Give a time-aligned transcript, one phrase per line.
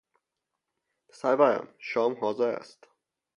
[1.13, 2.87] سرورم، شام حاضر است.